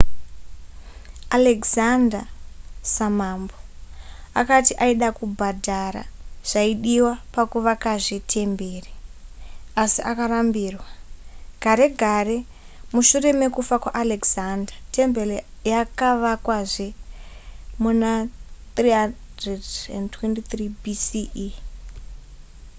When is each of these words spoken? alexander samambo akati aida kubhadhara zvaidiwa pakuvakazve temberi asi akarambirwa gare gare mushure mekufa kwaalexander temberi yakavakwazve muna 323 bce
alexander 1.37 2.23
samambo 2.95 3.55
akati 4.41 4.73
aida 4.85 5.09
kubhadhara 5.17 6.03
zvaidiwa 6.49 7.13
pakuvakazve 7.35 8.17
temberi 8.33 8.91
asi 9.83 9.99
akarambirwa 10.11 10.87
gare 11.63 11.87
gare 12.01 12.37
mushure 12.93 13.29
mekufa 13.41 13.75
kwaalexander 13.83 14.75
temberi 14.95 15.35
yakavakwazve 15.71 16.87
muna 17.83 18.11
323 18.75 20.65
bce 20.83 21.45